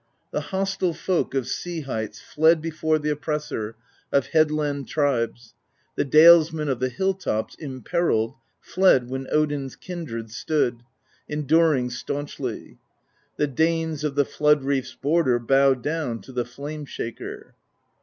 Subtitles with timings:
[0.31, 3.75] The hostile folk of sea heights Fled before the Oppressor
[4.11, 5.53] Of headland tribes;
[5.95, 10.81] the dalesmen Of the hill tops, imperilled, Fled, when Odin's kindred Stood,
[11.29, 12.79] enduring staunchly;
[13.37, 17.53] The Danes of the flood reef's border Bowed down to the Flame Shaker.